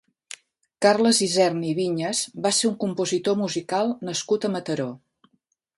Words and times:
Carles 0.85 1.19
Isern 1.25 1.59
i 1.73 1.75
Vinyas 1.81 2.23
va 2.47 2.53
ser 2.61 2.67
un 2.73 2.75
compositor 2.85 3.39
musical 3.45 3.95
nascut 4.11 4.49
a 4.51 4.55
Mataró. 4.57 4.91